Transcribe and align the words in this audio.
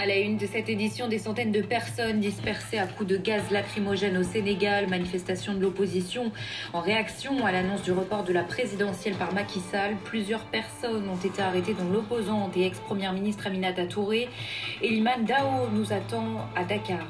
À 0.00 0.06
la 0.06 0.16
une 0.16 0.36
de 0.36 0.46
cette 0.46 0.68
édition, 0.68 1.08
des 1.08 1.18
centaines 1.18 1.50
de 1.50 1.60
personnes 1.60 2.20
dispersées 2.20 2.78
à 2.78 2.86
coups 2.86 3.08
de 3.08 3.16
gaz 3.16 3.42
lacrymogène 3.50 4.16
au 4.16 4.22
Sénégal, 4.22 4.88
manifestation 4.88 5.54
de 5.54 5.58
l'opposition 5.58 6.30
en 6.72 6.80
réaction 6.80 7.44
à 7.44 7.50
l'annonce 7.50 7.82
du 7.82 7.90
report 7.90 8.22
de 8.22 8.32
la 8.32 8.44
présidentielle 8.44 9.14
par 9.14 9.34
Macky 9.34 9.58
Sall. 9.58 9.96
Plusieurs 10.04 10.44
personnes 10.44 11.08
ont 11.08 11.16
été 11.16 11.42
arrêtées, 11.42 11.74
dont 11.74 11.90
l'opposante 11.92 12.56
et 12.56 12.66
ex-première 12.66 13.12
ministre 13.12 13.48
Aminata 13.48 13.86
Touré. 13.86 14.28
Eliman 14.82 15.24
Dao 15.24 15.68
nous 15.72 15.92
attend 15.92 16.46
à 16.54 16.62
Dakar. 16.62 17.04